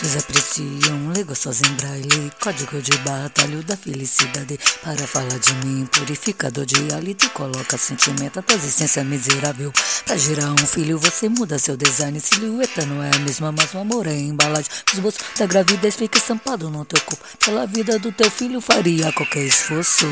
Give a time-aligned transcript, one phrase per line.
[0.00, 4.56] Muitos apreciam, lê gostosas em braille, código de batalho da felicidade.
[4.80, 9.72] Para falar de mim, purificador de hálito, coloca sentimento, a tua existência miserável.
[10.04, 12.20] Pra gerar um filho, você muda seu design.
[12.20, 14.70] Silhueta não é a mesma, mas o amor é embalagem.
[14.92, 17.24] Os bolsos da gravidez fica estampado no teu corpo.
[17.44, 20.06] Pela vida do teu filho, faria qualquer esforço.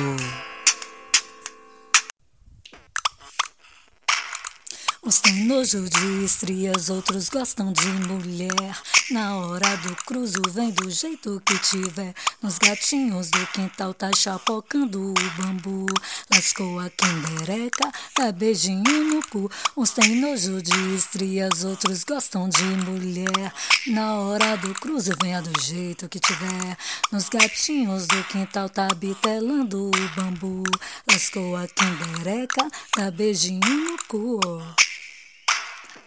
[5.06, 8.76] Uns têm nojo de estrias, outros gostam de mulher.
[9.08, 12.12] Na hora do cruzo, vem do jeito que tiver.
[12.42, 15.86] Nos gatinhos do quintal tá chapocando o bambu.
[16.28, 17.88] Lascou a quindereca,
[18.18, 19.48] dá beijinho no cu.
[19.76, 23.54] Uns têm nojo de estrias, outros gostam de mulher.
[23.86, 26.76] Na hora do cruzo, venha do jeito que tiver.
[27.12, 30.64] Nos gatinhos do quintal tá bitelando o bambu.
[31.08, 34.40] Lascou a quindereca, dá beijinho no cu.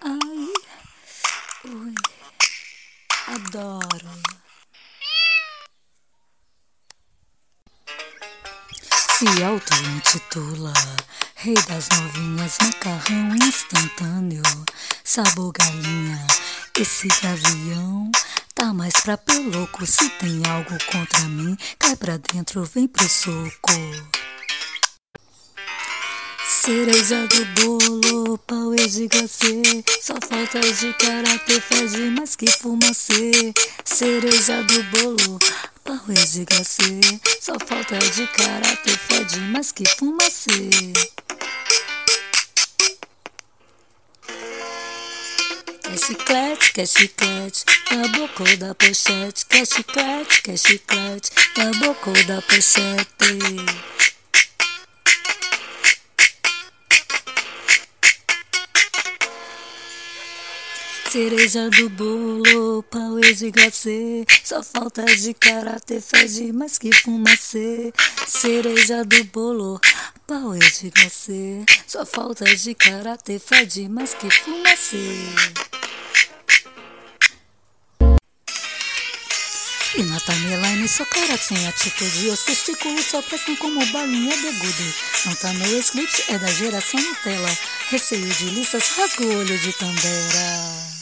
[0.02, 0.54] Ai,
[1.66, 1.96] ui,
[3.28, 4.12] adoro.
[9.18, 10.74] Se auto-intitula
[11.42, 14.44] Rei das novinhas, macarrão instantâneo,
[15.06, 16.28] sabor galinha.
[16.78, 18.12] Esse gavião
[18.54, 19.86] tá mais pra peloco.
[19.86, 24.19] Se tem algo contra mim, cai pra dentro, vem pro soco.
[26.62, 29.62] Cereja do bolo, pau de glacê
[30.02, 33.54] Só falta de caráter, fede mais que fumacê.
[33.86, 35.40] Cereja do bolo,
[35.86, 37.00] pau de glacê
[37.40, 40.70] Só falta de caráter, fede mais que fumacê.
[45.82, 49.46] Quer chiclete, quer chiclete, na boca da pochete?
[49.46, 53.79] Quer chiclete, quer chiclete, na boca da pochete
[61.12, 64.24] Cereja do bolo, pau de glacê.
[64.44, 67.92] Só falta de caráter, fede mais que fumacê.
[68.28, 69.82] Cereja do bolo,
[70.28, 71.66] pau de glacê.
[71.88, 75.69] Só falta de caráter, fede mais que fumacê
[79.96, 84.96] E na timeline só cara sem atitude Os testículos só prestam como balinha de gude
[85.26, 87.58] Não tá no script, é da geração Nutella
[87.90, 91.00] Receio de listas, rasgo o olho de Tandera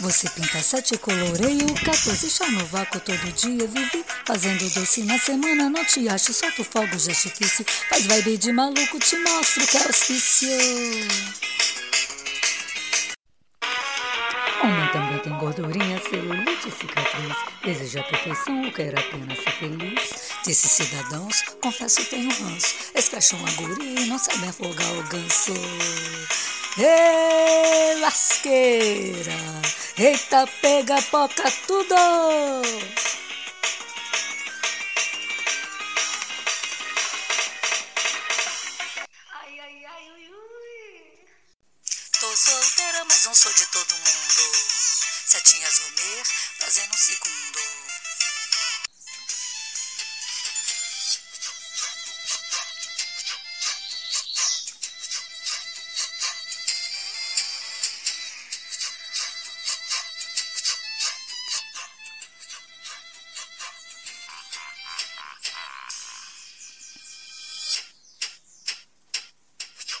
[0.00, 3.66] você pinta sete, coloreio, 14, chá no vácuo todo dia.
[3.66, 7.66] Vive fazendo doce na semana, não te acho, solta fogos de artifício.
[7.88, 10.48] Faz vibe de maluco, te mostro que é auspício.
[15.28, 17.36] Tem gordurinha, celulite, cicatriz.
[17.62, 20.32] Deseja perfeição ou quer apenas ser feliz?
[20.44, 22.74] Desses cidadãos, confesso tenho ranço.
[22.94, 25.52] Escacham a guria e não sabem afogar o ganso.
[26.78, 29.36] Ê, lasqueira!
[29.98, 31.94] Eita, pega, poca tudo!
[39.32, 41.26] Ai, ai, ai, ui, ui.
[42.18, 44.77] Tô solteira, mas não sou de todo mundo.
[45.28, 46.24] Setinhas gourmet,
[46.58, 47.58] fazendo um segundo.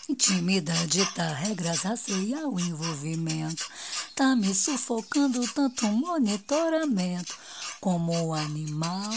[0.08, 3.67] Intimidade tá regras, raceia o envolvimento.
[4.18, 7.36] Tá me sufocando tanto monitoramento.
[7.80, 9.12] Como animal,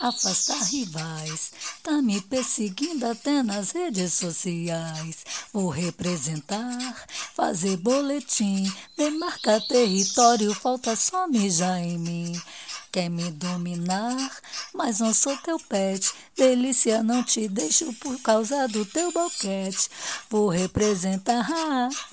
[0.00, 1.52] afastar rivais.
[1.82, 5.18] Tá me perseguindo até nas redes sociais.
[5.52, 8.72] Vou representar, fazer boletim.
[8.96, 12.42] Demarcar território, falta só mijar em mim.
[12.90, 14.30] Quer me dominar,
[14.74, 16.10] mas não sou teu pet.
[16.36, 19.90] Delícia, não te deixo por causa do teu boquete.
[20.30, 21.46] Vou representar,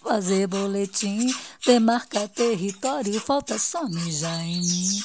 [0.04, 1.34] fazer boletim,
[1.66, 5.04] demarcar território, falta só mijar em mim.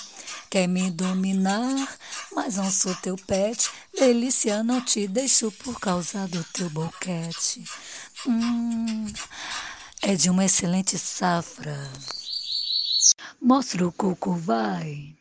[0.51, 1.89] Quer me dominar,
[2.33, 3.71] mas não sou teu pet.
[3.97, 7.65] Delícia, não te deixo por causa do teu boquete.
[8.27, 9.07] Hum,
[10.03, 11.79] é de uma excelente safra.
[13.41, 15.20] Mostra o coco, vai.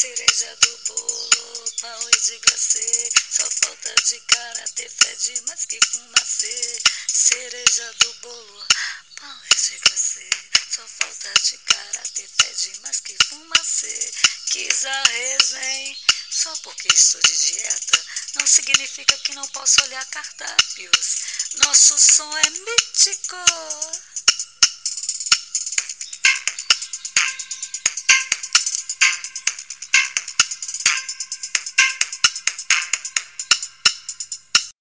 [0.00, 3.10] Cereja do bolo, pão e de glacê.
[3.30, 6.82] Só falta de caráter, fede mais que fumacê.
[7.06, 8.66] Cereja do bolo,
[9.16, 10.30] pão e de glacê.
[10.74, 14.12] Só falta de caráter, fede mais que fumacê.
[14.46, 15.96] Quis a resenha
[16.30, 18.02] Só porque estou de dieta
[18.36, 21.18] não significa que não posso olhar cardápios.
[21.56, 23.36] Nosso som é mítico.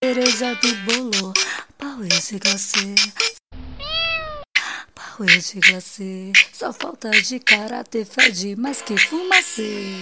[0.09, 1.33] Cereja do bolo,
[1.77, 2.95] pau de glacê.
[4.95, 6.33] Pau de glacê.
[6.51, 10.01] Só falta de caráter, fede mais que fumacê.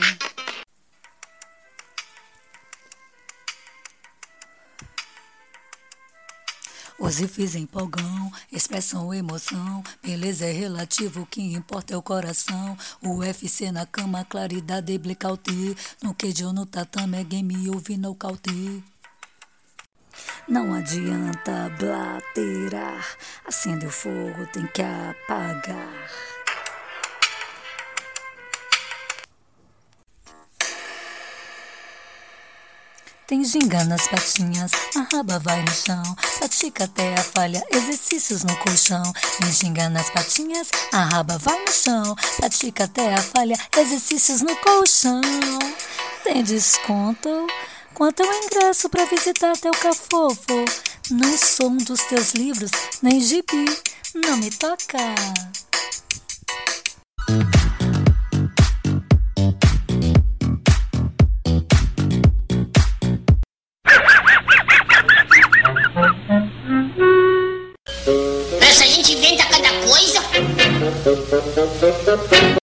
[6.98, 9.83] Hoje fiz empolgão, expressão, emoção.
[10.01, 12.77] Beleza é relativo, o que importa é o coração.
[13.03, 15.51] UFC na cama, claridade e blackout.
[16.01, 18.81] No queijo, no tatame, é game, ouvi no caute.
[20.50, 23.06] Não adianta blaterar,
[23.46, 26.10] acende o fogo, tem que apagar.
[33.28, 36.02] Tem ginga nas patinhas, a raba vai no chão,
[36.40, 39.04] pratica até a falha, exercícios no colchão.
[39.42, 44.56] Tem ginga nas patinhas, a raba vai no chão, pratica até a falha, exercícios no
[44.56, 45.20] colchão.
[46.24, 47.48] Tem desconto?
[47.98, 50.66] Quanto o ingresso para visitar teu cafofo?
[51.10, 52.70] Não sou um dos teus livros,
[53.02, 53.66] nem gibi,
[54.14, 55.00] não me toca.
[68.62, 70.22] Essa gente inventa cada coisa.